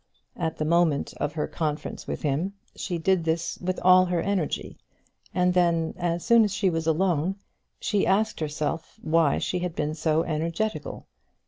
At 0.35 0.57
the 0.57 0.65
moment 0.65 1.13
of 1.17 1.33
her 1.33 1.47
conference 1.47 2.07
with 2.07 2.23
him, 2.23 2.53
she 2.75 2.97
did 2.97 3.23
this 3.23 3.59
with 3.61 3.79
all 3.83 4.05
her 4.05 4.19
energy; 4.19 4.79
and 5.31 5.53
then, 5.53 5.93
as 5.95 6.25
soon 6.25 6.43
as 6.43 6.51
she 6.51 6.71
was 6.71 6.87
alone, 6.87 7.35
she 7.79 8.07
asked 8.07 8.39
herself 8.39 8.97
why 9.03 9.37
she 9.37 9.59
had 9.59 9.75
been 9.75 9.93
so 9.93 10.23
energetical. 10.23 11.05